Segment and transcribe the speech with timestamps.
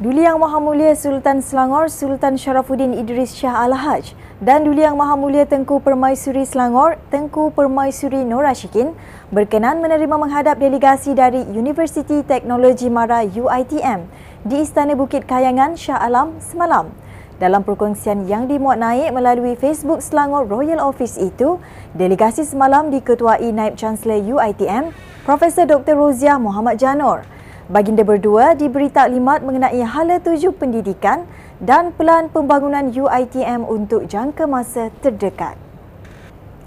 [0.00, 5.12] Duli Yang Maha Mulia Sultan Selangor Sultan Sharafuddin Idris Shah Al-Haj dan Duli Yang Maha
[5.12, 8.96] Mulia Tengku Permaisuri Selangor Tengku Permaisuri Nur Rashikin
[9.28, 14.08] berkenan menerima menghadap delegasi dari Universiti Teknologi Mara UITM
[14.48, 16.88] di Istana Bukit Kayangan Shah Alam semalam.
[17.36, 21.60] Dalam perkongsian yang dimuat naik melalui Facebook Selangor Royal Office itu,
[21.92, 24.96] delegasi semalam diketuai Naib Chancellor UITM,
[25.28, 26.00] Profesor Dr.
[26.00, 27.28] Roziah Muhammad Janor.
[27.70, 31.22] Baginda berdua diberi taklimat mengenai hala tuju pendidikan
[31.62, 35.54] dan pelan pembangunan UITM untuk jangka masa terdekat.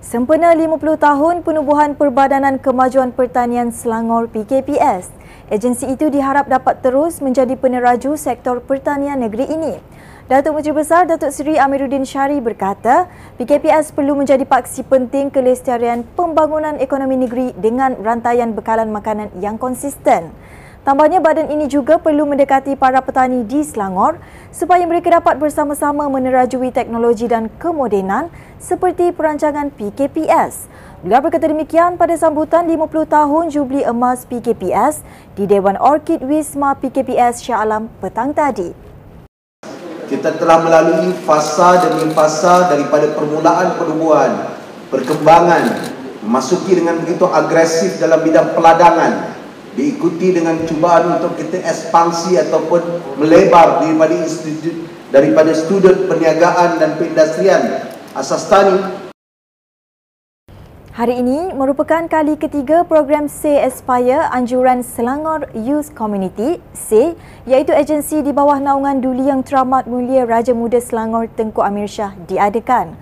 [0.00, 5.12] Sempena 50 tahun penubuhan Perbadanan Kemajuan Pertanian Selangor PKPS,
[5.52, 9.76] agensi itu diharap dapat terus menjadi peneraju sektor pertanian negeri ini.
[10.32, 13.04] Datuk Menteri Besar Datuk Seri Amiruddin Syari berkata,
[13.36, 20.32] PKPS perlu menjadi paksi penting kelestarian pembangunan ekonomi negeri dengan rantaian bekalan makanan yang konsisten.
[20.86, 24.22] Tambahnya badan ini juga perlu mendekati para petani di Selangor
[24.54, 28.30] supaya mereka dapat bersama-sama menerajui teknologi dan kemodenan
[28.62, 30.70] seperti perancangan PKPS.
[31.02, 35.02] Beliau berkata demikian pada sambutan 50 tahun Jubli Emas PKPS
[35.34, 38.70] di Dewan Orkid Wisma PKPS Shah Alam petang tadi.
[40.06, 44.54] Kita telah melalui fasa demi fasa daripada permulaan penubuhan,
[44.94, 45.82] perkembangan,
[46.22, 49.34] memasuki dengan begitu agresif dalam bidang peladangan,
[49.76, 52.80] diikuti dengan cubaan untuk kita ekspansi ataupun
[53.20, 54.74] melebar daripada institut
[55.12, 59.06] daripada student perniagaan dan perindustrian asas tani
[60.96, 67.12] Hari ini merupakan kali ketiga program Say Aspire Anjuran Selangor Youth Community Say
[67.44, 72.16] iaitu agensi di bawah naungan Duli Yang Teramat Mulia Raja Muda Selangor Tengku Amir Shah
[72.24, 72.96] diadakan.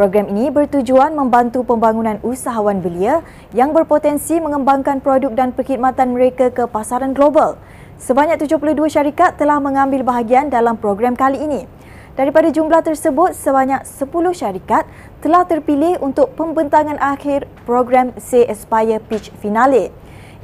[0.00, 3.20] Program ini bertujuan membantu pembangunan usahawan belia
[3.52, 7.60] yang berpotensi mengembangkan produk dan perkhidmatan mereka ke pasaran global.
[8.00, 11.68] Sebanyak 72 syarikat telah mengambil bahagian dalam program kali ini.
[12.16, 14.88] Daripada jumlah tersebut, sebanyak 10 syarikat
[15.20, 19.92] telah terpilih untuk pembentangan akhir program Say Aspire Pitch Finale.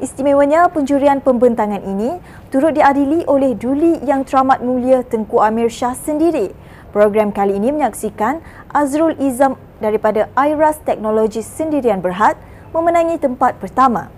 [0.05, 2.21] Istimewanya, penjurian pembentangan ini
[2.53, 6.66] turut diadili oleh Duli Yang Teramat Mulia Tengku Amir Shah sendiri.
[6.97, 8.41] Program kali ini menyaksikan
[8.73, 12.41] Azrul Izam daripada IRAS Teknologi Sendirian Berhad
[12.73, 14.09] memenangi tempat pertama.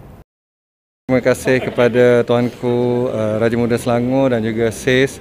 [1.10, 5.18] Terima kasih kepada Tuanku uh, Raja Muda Selangor dan juga SES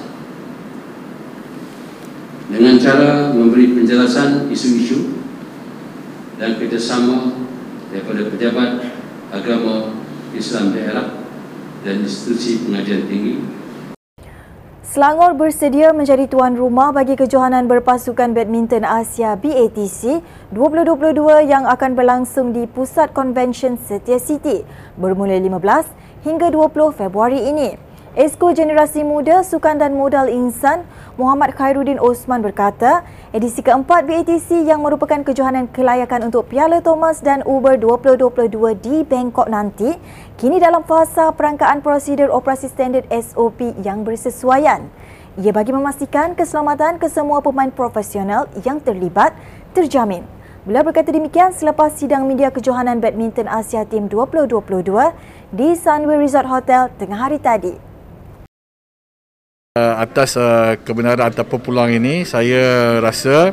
[2.48, 5.20] dengan cara memberi penjelasan isu-isu
[6.40, 7.36] dan kerjasama
[7.92, 8.72] daripada pejabat
[9.34, 9.92] agama
[10.32, 11.20] Islam daerah
[11.84, 13.44] dan institusi pengajian tinggi.
[14.96, 20.24] Selangor bersedia menjadi tuan rumah bagi kejohanan berpasukan badminton Asia BATC
[20.56, 24.64] 2022 yang akan berlangsung di Pusat Convention Setia City
[24.96, 27.85] bermula 15 hingga 20 Februari ini.
[28.16, 30.88] Esko Generasi Muda Sukan dan Modal Insan
[31.20, 33.04] Muhammad Khairuddin Osman berkata,
[33.36, 39.52] Edisi keempat BATC yang merupakan kejohanan kelayakan untuk Piala Thomas dan Uber 2022 di Bangkok
[39.52, 40.00] nanti
[40.40, 44.88] kini dalam fasa perangkaan prosedur operasi standard SOP yang bersesuaian.
[45.36, 49.36] Ia bagi memastikan keselamatan kesemua pemain profesional yang terlibat
[49.76, 50.24] terjamin.
[50.64, 54.88] Beliau berkata demikian selepas sidang media kejohanan badminton Asia Team 2022
[55.52, 57.95] di Sunway Resort Hotel tengah hari tadi.
[59.76, 63.52] Uh, atas uh, kebenaran ataupun peluang ini saya rasa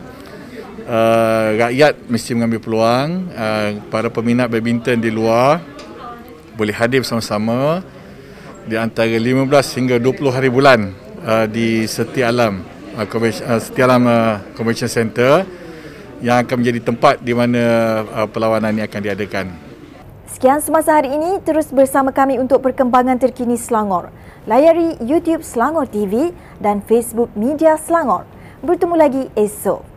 [0.86, 5.58] uh, rakyat mesti mengambil peluang uh, para peminat badminton di luar
[6.54, 7.82] boleh hadir bersama-sama
[8.70, 10.94] di antara 15 hingga 20 hari bulan
[11.26, 12.62] uh, di Seti Alam
[12.94, 15.42] uh, uh, Seti Alam uh, Convention Center
[16.22, 17.62] yang akan menjadi tempat di mana
[18.06, 19.71] uh, perlawanan ini akan diadakan.
[20.32, 24.08] Sekian semasa hari ini terus bersama kami untuk perkembangan terkini Selangor.
[24.48, 28.24] Layari YouTube Selangor TV dan Facebook Media Selangor.
[28.64, 29.91] Bertemu lagi esok.